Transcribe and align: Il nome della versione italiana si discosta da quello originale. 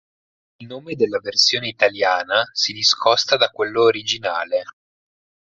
Il 0.57 0.65
nome 0.65 0.95
della 0.95 1.19
versione 1.19 1.67
italiana 1.67 2.49
si 2.53 2.73
discosta 2.73 3.37
da 3.37 3.49
quello 3.51 3.83
originale. 3.83 4.63